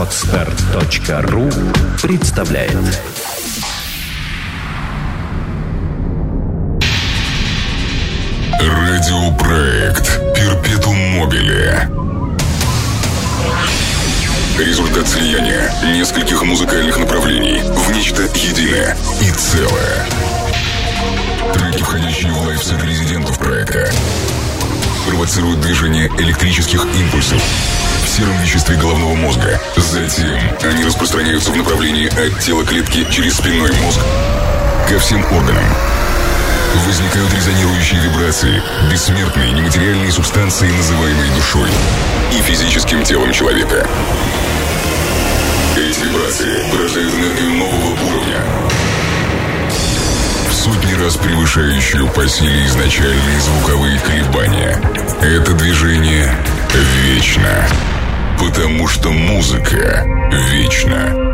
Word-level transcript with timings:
Отстар.ру 0.00 1.50
представляет. 2.00 2.72
Радиопроект 8.58 10.34
Перпетум 10.34 10.96
Мобиле 11.18 11.86
Результат 14.58 15.06
слияния 15.06 15.70
нескольких 15.94 16.42
музыкальных 16.44 16.98
направлений 16.98 17.60
в 17.60 17.90
нечто 17.94 18.22
единое 18.22 18.96
и 19.20 19.30
целое. 19.32 20.06
Треки, 21.52 21.82
входящие 21.82 22.32
в 22.32 22.46
лайфсет 22.46 22.82
резидентов 22.82 23.38
проекта, 23.38 23.92
провоцируют 25.06 25.60
движение 25.60 26.10
электрических 26.18 26.84
импульсов 26.84 27.42
в 28.04 28.08
сером 28.08 28.36
веществе 28.42 28.76
головного 28.76 29.14
мозга. 29.14 29.60
Затем 29.76 30.38
они 30.62 30.84
распространяются 30.84 31.50
в 31.50 31.56
направлении 31.56 32.06
от 32.08 32.40
тела 32.40 32.64
клетки 32.64 33.06
через 33.10 33.36
спинной 33.36 33.72
мозг 33.82 34.00
ко 34.88 34.98
всем 34.98 35.24
органам. 35.32 35.64
Возникают 36.86 37.32
резонирующие 37.34 38.00
вибрации, 38.00 38.62
бессмертные 38.90 39.52
нематериальные 39.52 40.12
субстанции, 40.12 40.70
называемые 40.70 41.30
душой 41.34 41.68
и 42.32 42.42
физическим 42.42 43.02
телом 43.02 43.32
человека. 43.32 43.88
Эти 45.76 46.00
вибрации 46.00 46.70
порождают 46.70 47.14
энергию 47.14 47.50
нового 47.52 47.90
уровня, 48.08 48.42
сотни 50.60 50.92
раз 51.02 51.16
превышающую 51.16 52.06
по 52.08 52.28
силе 52.28 52.66
изначальные 52.66 53.40
звуковые 53.40 53.98
колебания. 54.00 54.78
Это 55.22 55.54
движение 55.54 56.30
вечно, 57.02 57.66
потому 58.38 58.86
что 58.86 59.10
музыка 59.10 60.04
вечна. 60.52 61.29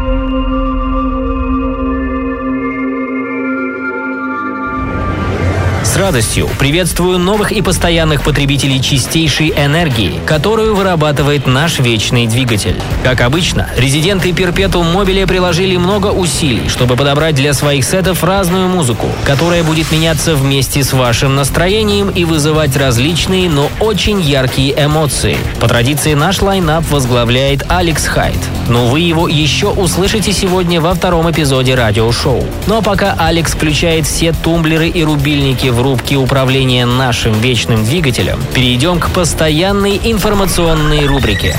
С 5.96 5.98
радостью 5.98 6.50
приветствую 6.58 7.18
новых 7.18 7.52
и 7.52 7.62
постоянных 7.62 8.22
потребителей 8.22 8.82
чистейшей 8.82 9.54
энергии, 9.56 10.20
которую 10.26 10.74
вырабатывает 10.74 11.46
наш 11.46 11.78
вечный 11.78 12.26
двигатель. 12.26 12.76
Как 13.02 13.22
обычно, 13.22 13.70
резиденты 13.78 14.28
Perpetuum 14.32 14.94
Mobile 14.94 15.26
приложили 15.26 15.78
много 15.78 16.08
усилий, 16.08 16.68
чтобы 16.68 16.96
подобрать 16.96 17.34
для 17.36 17.54
своих 17.54 17.82
сетов 17.82 18.22
разную 18.22 18.68
музыку, 18.68 19.06
которая 19.24 19.64
будет 19.64 19.90
меняться 19.90 20.36
вместе 20.36 20.84
с 20.84 20.92
вашим 20.92 21.34
настроением 21.34 22.10
и 22.10 22.26
вызывать 22.26 22.76
различные, 22.76 23.48
но 23.48 23.70
очень 23.80 24.20
яркие 24.20 24.74
эмоции. 24.76 25.38
По 25.60 25.66
традиции 25.66 26.12
наш 26.12 26.42
лайнап 26.42 26.84
возглавляет 26.90 27.64
Алекс 27.70 28.04
Хайт, 28.04 28.36
но 28.68 28.88
вы 28.88 29.00
его 29.00 29.28
еще 29.28 29.68
услышите 29.68 30.34
сегодня 30.34 30.78
во 30.78 30.92
втором 30.92 31.30
эпизоде 31.30 31.74
радиошоу. 31.74 32.44
Ну 32.66 32.76
а 32.76 32.82
пока 32.82 33.14
Алекс 33.18 33.52
включает 33.52 34.06
все 34.06 34.34
тумблеры 34.34 34.88
и 34.88 35.02
рубильники 35.02 35.68
в 35.68 35.85
рубке 35.86 36.16
управления 36.16 36.84
нашим 36.84 37.32
вечным 37.40 37.84
двигателем, 37.84 38.40
перейдем 38.52 38.98
к 38.98 39.08
постоянной 39.10 40.00
информационной 40.02 41.06
рубрике. 41.06 41.54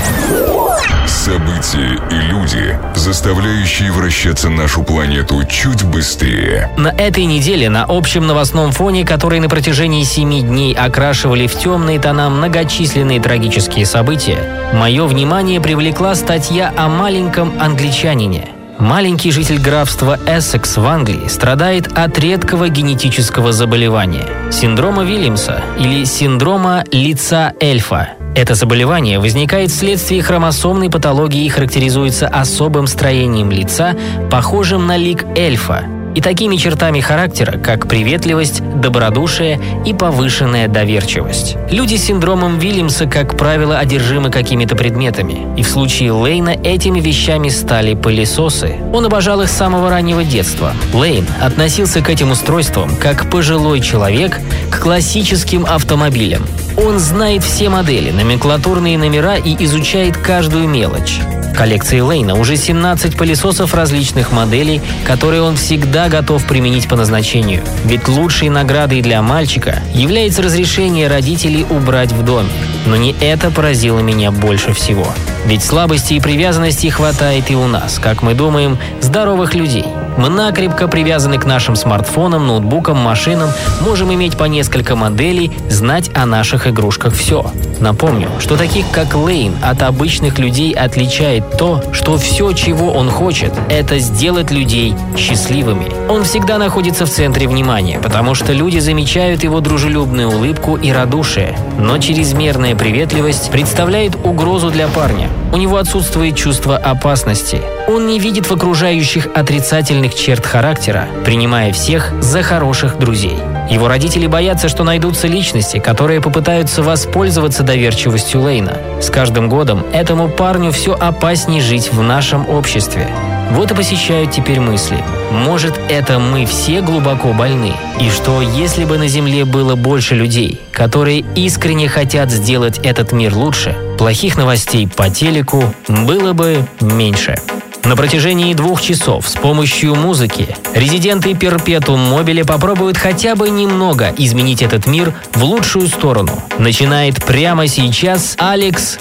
События 1.06 1.98
и 2.10 2.14
люди, 2.14 2.78
заставляющие 2.94 3.90
вращаться 3.90 4.50
нашу 4.50 4.82
планету 4.82 5.42
чуть 5.46 5.82
быстрее. 5.82 6.70
На 6.76 6.88
этой 6.88 7.24
неделе 7.24 7.70
на 7.70 7.86
общем 7.88 8.26
новостном 8.26 8.72
фоне, 8.72 9.06
который 9.06 9.40
на 9.40 9.48
протяжении 9.48 10.04
семи 10.04 10.42
дней 10.42 10.74
окрашивали 10.74 11.46
в 11.46 11.58
темные 11.58 11.98
тона 11.98 12.28
многочисленные 12.28 13.20
трагические 13.20 13.86
события, 13.86 14.70
мое 14.74 15.06
внимание 15.06 15.58
привлекла 15.58 16.14
статья 16.14 16.72
о 16.76 16.88
маленьком 16.88 17.58
англичанине– 17.58 18.50
Маленький 18.78 19.32
житель 19.32 19.58
графства 19.58 20.16
Эссекс 20.24 20.76
в 20.76 20.86
Англии 20.86 21.26
страдает 21.26 21.88
от 21.98 22.16
редкого 22.16 22.68
генетического 22.68 23.52
заболевания– 23.52 24.28
синдрома 24.52 25.02
Вильямса 25.02 25.62
или 25.80 26.04
синдрома 26.04 26.84
лица 26.92 27.54
эльфа. 27.58 28.10
Это 28.36 28.54
заболевание 28.54 29.18
возникает 29.18 29.70
вследствие 29.70 30.22
хромосомной 30.22 30.90
патологии 30.90 31.44
и 31.44 31.48
характеризуется 31.48 32.28
особым 32.28 32.86
строением 32.86 33.50
лица, 33.50 33.96
похожим 34.30 34.86
на 34.86 34.96
лик 34.96 35.24
эльфа– 35.36 35.82
и 36.18 36.20
такими 36.20 36.56
чертами 36.56 36.98
характера, 36.98 37.60
как 37.60 37.86
приветливость, 37.86 38.60
добродушие 38.80 39.60
и 39.86 39.94
повышенная 39.94 40.66
доверчивость. 40.66 41.56
Люди 41.70 41.94
с 41.94 42.06
синдромом 42.06 42.58
Вильямса, 42.58 43.06
как 43.06 43.36
правило, 43.36 43.78
одержимы 43.78 44.28
какими-то 44.28 44.74
предметами. 44.74 45.56
И 45.56 45.62
в 45.62 45.68
случае 45.68 46.10
Лейна 46.10 46.56
этими 46.64 46.98
вещами 46.98 47.50
стали 47.50 47.94
пылесосы. 47.94 48.78
Он 48.92 49.06
обожал 49.06 49.42
их 49.42 49.48
с 49.48 49.52
самого 49.52 49.90
раннего 49.90 50.24
детства. 50.24 50.72
Лейн 50.92 51.24
относился 51.40 52.00
к 52.00 52.10
этим 52.10 52.32
устройствам 52.32 52.96
как 52.96 53.30
пожилой 53.30 53.80
человек 53.80 54.40
к 54.72 54.80
классическим 54.80 55.66
автомобилям. 55.66 56.42
Он 56.76 56.98
знает 56.98 57.44
все 57.44 57.68
модели, 57.68 58.10
номенклатурные 58.10 58.98
номера 58.98 59.36
и 59.36 59.54
изучает 59.64 60.16
каждую 60.16 60.66
мелочь 60.66 61.20
коллекции 61.56 62.00
Лейна 62.00 62.34
уже 62.34 62.56
17 62.56 63.16
пылесосов 63.16 63.74
различных 63.74 64.32
моделей, 64.32 64.80
которые 65.06 65.42
он 65.42 65.56
всегда 65.56 66.08
готов 66.08 66.46
применить 66.46 66.88
по 66.88 66.96
назначению. 66.96 67.62
Ведь 67.84 68.08
лучшей 68.08 68.48
наградой 68.48 69.02
для 69.02 69.22
мальчика 69.22 69.82
является 69.92 70.42
разрешение 70.42 71.08
родителей 71.08 71.66
убрать 71.68 72.12
в 72.12 72.24
доме. 72.24 72.50
Но 72.86 72.96
не 72.96 73.14
это 73.20 73.50
поразило 73.50 74.00
меня 74.00 74.30
больше 74.30 74.72
всего. 74.72 75.06
Ведь 75.48 75.64
слабости 75.64 76.12
и 76.12 76.20
привязанности 76.20 76.88
хватает 76.88 77.50
и 77.50 77.56
у 77.56 77.66
нас, 77.68 77.98
как 77.98 78.20
мы 78.20 78.34
думаем, 78.34 78.76
здоровых 79.00 79.54
людей– 79.54 79.86
мы 80.18 80.30
накрепко 80.30 80.88
привязаны 80.88 81.38
к 81.38 81.46
нашим 81.46 81.76
смартфонам, 81.76 82.48
ноутбукам, 82.48 82.96
машинам, 82.96 83.50
можем 83.80 84.12
иметь 84.12 84.36
по 84.36 84.44
несколько 84.44 84.96
моделей, 84.96 85.52
знать 85.68 86.10
о 86.12 86.26
наших 86.26 86.66
игрушках 86.66 87.14
все. 87.14 87.52
Напомню, 87.78 88.28
что 88.40 88.56
таких 88.56 88.90
как 88.90 89.14
Лейн 89.14 89.54
от 89.62 89.82
обычных 89.82 90.40
людей 90.40 90.72
отличает 90.72 91.56
то, 91.56 91.84
что 91.92 92.18
все, 92.18 92.52
чего 92.52 92.90
он 92.90 93.10
хочет, 93.10 93.52
это 93.70 94.00
сделать 94.00 94.50
людей 94.50 94.96
счастливыми. 95.16 95.86
Он 96.10 96.24
всегда 96.24 96.58
находится 96.58 97.06
в 97.06 97.10
центре 97.10 97.46
внимания, 97.46 98.00
потому 98.00 98.34
что 98.34 98.52
люди 98.52 98.80
замечают 98.80 99.44
его 99.44 99.60
дружелюбную 99.60 100.30
улыбку 100.30 100.74
и 100.76 100.90
радушие. 100.90 101.56
Но 101.78 101.96
чрезмерная 101.98 102.74
приветливость 102.74 103.52
представляет 103.52 104.16
угрозу 104.24 104.72
для 104.72 104.88
парня. 104.88 105.28
У 105.52 105.56
него 105.56 105.76
отсутствует 105.78 106.36
чувство 106.36 106.76
опасности. 106.76 107.60
Он 107.88 108.06
не 108.06 108.18
видит 108.18 108.46
в 108.46 108.52
окружающих 108.52 109.28
отрицательных 109.34 110.14
черт 110.14 110.44
характера, 110.44 111.08
принимая 111.24 111.72
всех 111.72 112.12
за 112.20 112.42
хороших 112.42 112.98
друзей. 112.98 113.38
Его 113.70 113.88
родители 113.88 114.26
боятся, 114.26 114.68
что 114.68 114.84
найдутся 114.84 115.26
личности, 115.26 115.78
которые 115.78 116.20
попытаются 116.20 116.82
воспользоваться 116.82 117.62
доверчивостью 117.62 118.42
Лейна. 118.42 118.78
С 119.00 119.10
каждым 119.10 119.48
годом 119.48 119.84
этому 119.92 120.28
парню 120.28 120.70
все 120.70 120.92
опаснее 120.92 121.62
жить 121.62 121.92
в 121.92 122.02
нашем 122.02 122.48
обществе. 122.48 123.08
Вот 123.50 123.70
и 123.70 123.74
посещают 123.74 124.30
теперь 124.30 124.60
мысли. 124.60 125.02
Может, 125.30 125.78
это 125.88 126.18
мы 126.18 126.46
все 126.46 126.80
глубоко 126.80 127.32
больны? 127.32 127.72
И 128.00 128.10
что, 128.10 128.40
если 128.42 128.84
бы 128.84 128.98
на 128.98 129.08
Земле 129.08 129.44
было 129.44 129.74
больше 129.74 130.14
людей, 130.14 130.60
которые 130.72 131.24
искренне 131.34 131.88
хотят 131.88 132.30
сделать 132.30 132.78
этот 132.78 133.12
мир 133.12 133.34
лучше, 133.34 133.76
плохих 133.98 134.36
новостей 134.36 134.86
по 134.86 135.10
телеку 135.10 135.64
было 135.88 136.32
бы 136.32 136.64
меньше. 136.80 137.36
На 137.84 137.96
протяжении 137.96 138.52
двух 138.52 138.82
часов 138.82 139.26
с 139.26 139.34
помощью 139.34 139.94
музыки 139.94 140.54
резиденты 140.74 141.34
Перпетум 141.34 141.98
Мобиле 141.98 142.44
попробуют 142.44 142.98
хотя 142.98 143.34
бы 143.34 143.48
немного 143.48 144.12
изменить 144.18 144.60
этот 144.60 144.86
мир 144.86 145.14
в 145.32 145.42
лучшую 145.42 145.88
сторону. 145.88 146.32
Начинает 146.58 147.24
прямо 147.24 147.66
сейчас 147.66 148.34
Алекс 148.38 148.98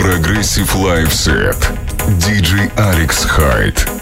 Хайт. 0.00 0.22
Progressive 0.22 0.74
Live 0.76 1.16
Set. 1.16 1.56
Диджей 2.08 2.70
Алекс 2.76 3.24
Хайт. 3.24 3.99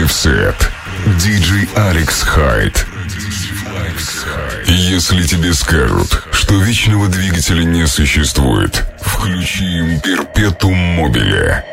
Set. 0.00 0.56
DJ 1.18 1.68
Алекс 1.76 2.22
Хайт. 2.22 2.86
Если 4.66 5.22
тебе 5.24 5.52
скажут, 5.52 6.22
что 6.32 6.54
вечного 6.62 7.08
двигателя 7.08 7.62
не 7.64 7.86
существует, 7.86 8.84
включи 9.02 9.64
им 9.64 10.00
перпетум 10.00 10.74
мобиле. 10.74 11.71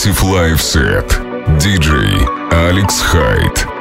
Progressive 0.00 0.30
Live 0.30 0.62
Set. 0.62 1.08
DJ 1.58 2.26
Алекс 2.50 3.02
Хайт. 3.02 3.79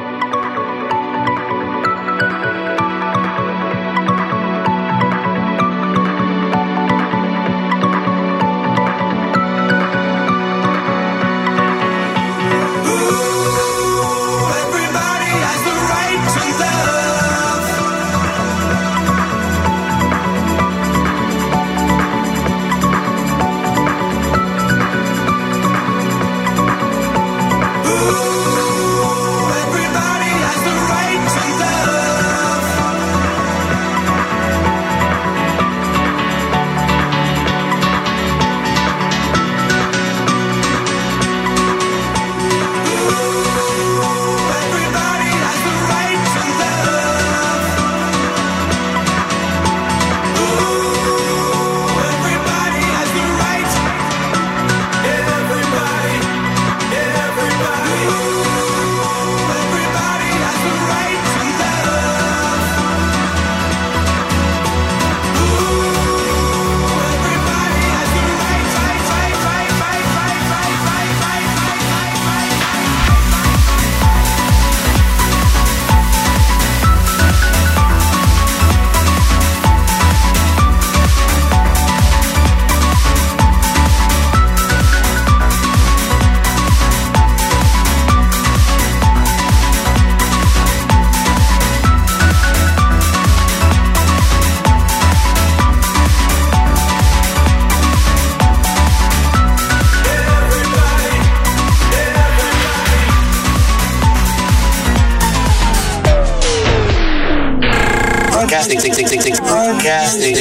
Если 109.83 110.38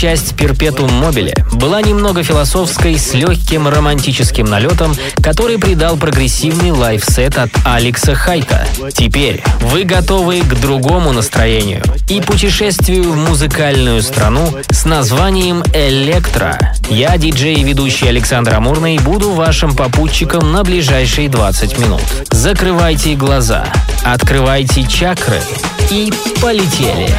часть 0.00 0.34
«Перпетум 0.34 0.90
мобиле» 0.94 1.34
была 1.52 1.82
немного 1.82 2.22
философской 2.22 2.98
с 2.98 3.12
легким 3.12 3.68
романтическим 3.68 4.46
налетом, 4.46 4.96
который 5.22 5.58
придал 5.58 5.98
прогрессивный 5.98 6.70
лайфсет 6.70 7.36
от 7.36 7.50
Алекса 7.66 8.14
Хайта. 8.14 8.66
Теперь 8.94 9.42
вы 9.60 9.84
готовы 9.84 10.40
к 10.40 10.58
другому 10.58 11.12
настроению 11.12 11.82
и 12.08 12.22
путешествию 12.22 13.12
в 13.12 13.16
музыкальную 13.16 14.00
страну 14.02 14.48
с 14.70 14.86
названием 14.86 15.62
«Электро». 15.74 16.58
Я, 16.88 17.18
диджей 17.18 17.56
и 17.56 17.62
ведущий 17.62 18.08
Александр 18.08 18.54
Амурный, 18.54 18.98
буду 18.98 19.32
вашим 19.32 19.76
попутчиком 19.76 20.50
на 20.50 20.64
ближайшие 20.64 21.28
20 21.28 21.76
минут. 21.76 22.00
Закрывайте 22.30 23.16
глаза, 23.16 23.66
открывайте 24.02 24.86
чакры 24.86 25.42
и 25.90 26.10
полетели. 26.40 27.14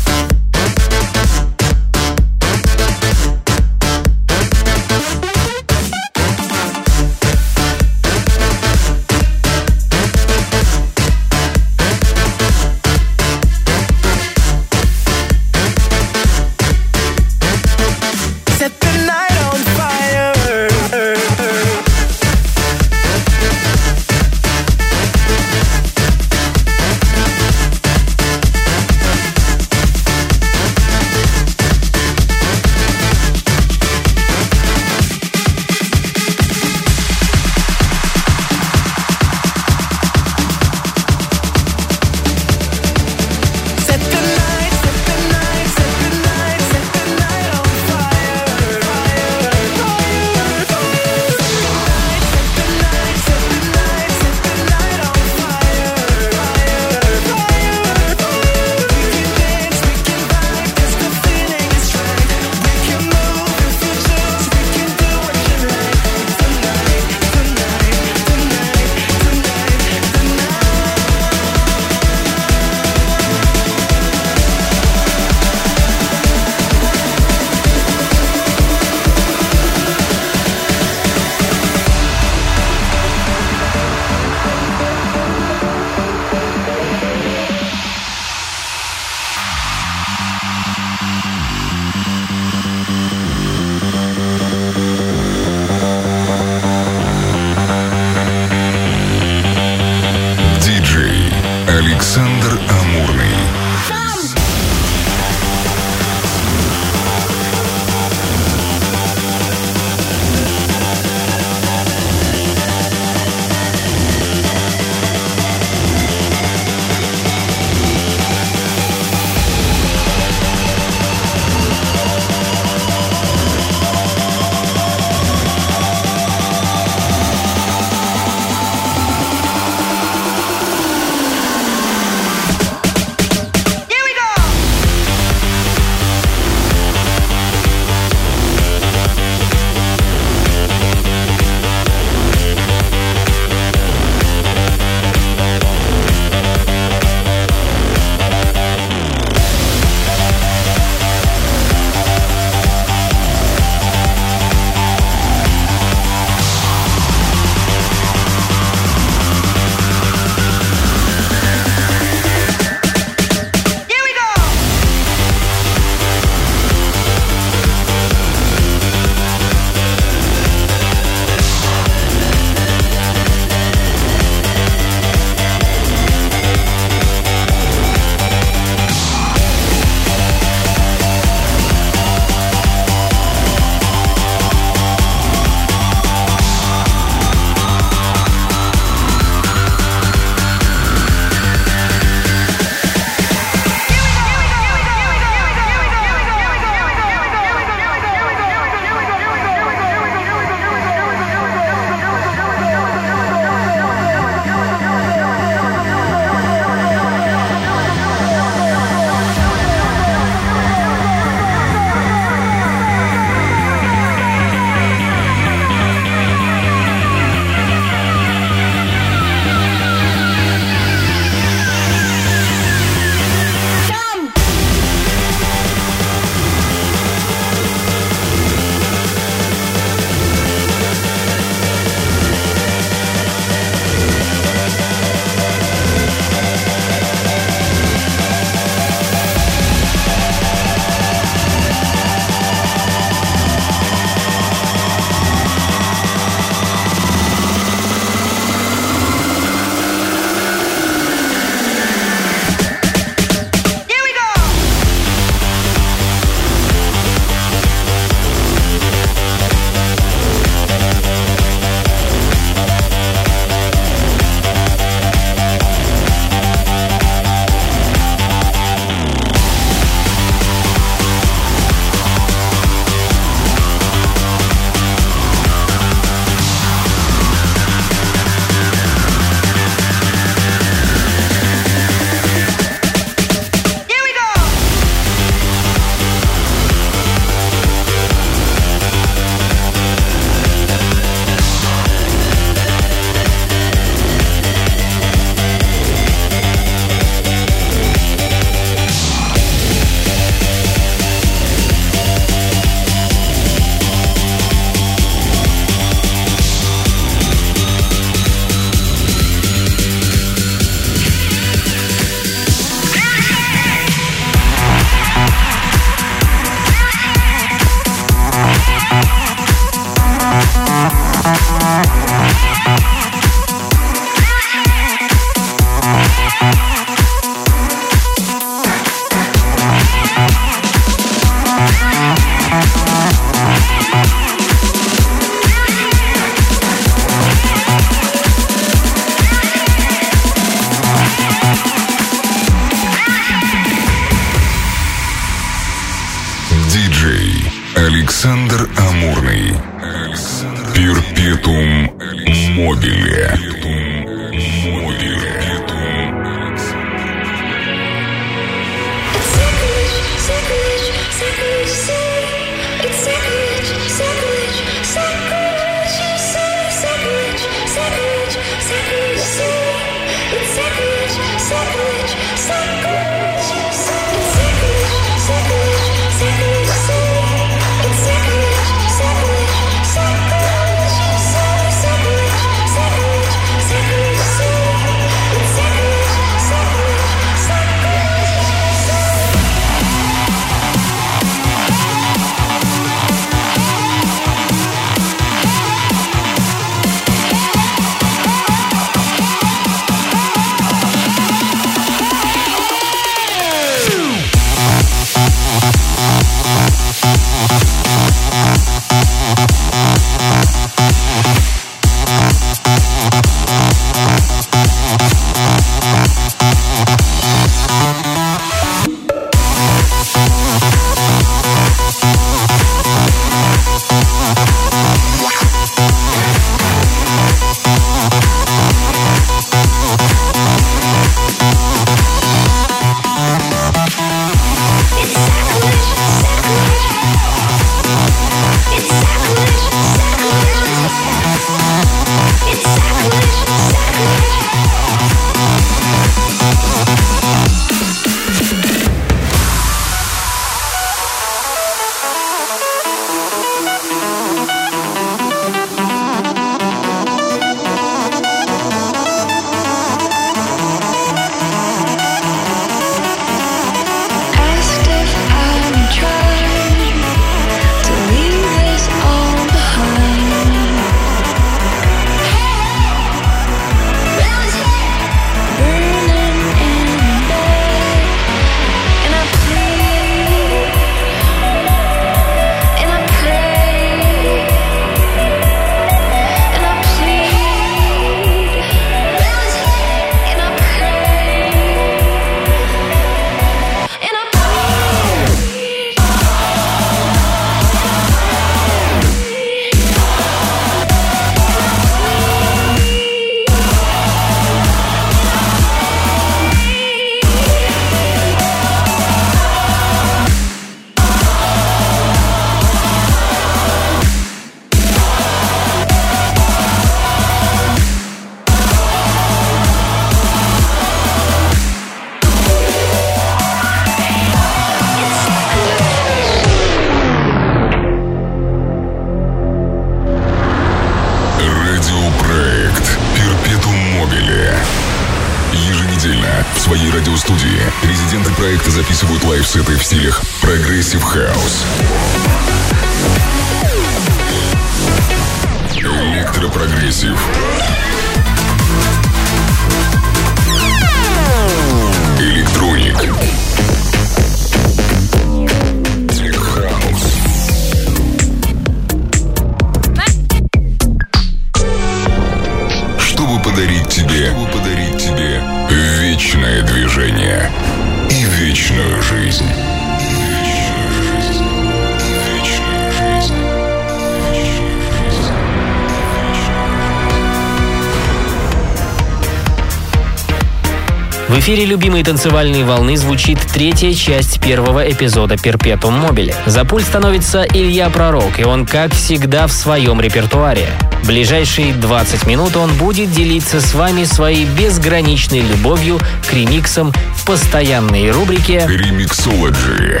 Эфире 581.42 581.64
любимой 581.64 582.04
танцевальной 582.04 582.62
волны 582.62 582.96
звучит 582.96 583.36
третья 583.52 583.92
часть 583.94 584.40
первого 584.40 584.88
эпизода 584.88 585.36
«Перпетум 585.36 585.94
Мобиле». 585.94 586.36
За 586.46 586.64
пульт 586.64 586.84
становится 586.84 587.42
Илья 587.42 587.90
Пророк, 587.90 588.38
и 588.38 588.44
он, 588.44 588.64
как 588.64 588.94
всегда, 588.94 589.48
в 589.48 589.52
своем 589.52 590.00
репертуаре. 590.00 590.68
В 591.02 591.08
ближайшие 591.08 591.74
20 591.74 592.26
минут 592.28 592.54
он 592.54 592.72
будет 592.74 593.10
делиться 593.10 593.60
с 593.60 593.74
вами 593.74 594.04
своей 594.04 594.44
безграничной 594.44 595.40
любовью 595.40 595.98
к 596.30 596.32
ремиксам 596.32 596.92
в 597.16 597.26
постоянной 597.26 598.12
рубрике 598.12 598.64
«Ремиксологи». 598.68 600.00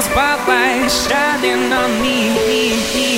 spotlight 0.00 0.90
shining 0.90 1.72
on 1.72 2.00
me. 2.00 3.09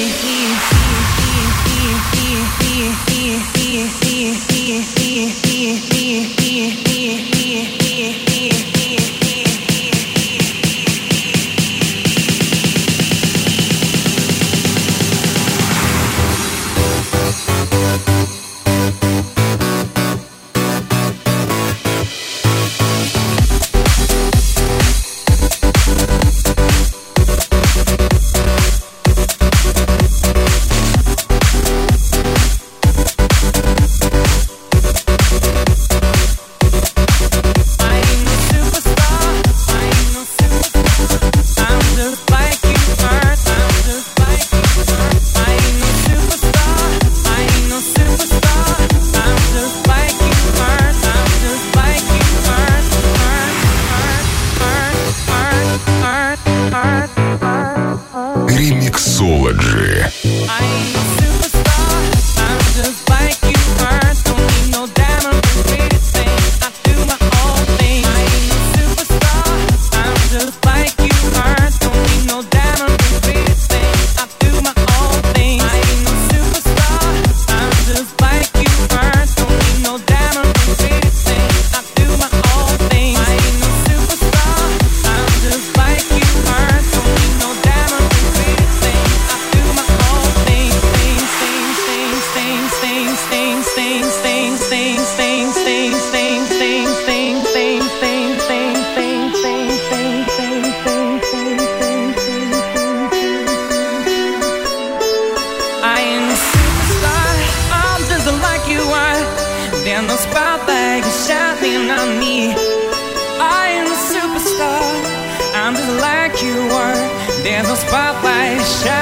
pra 117.85 118.13
baixar. 118.23 119.02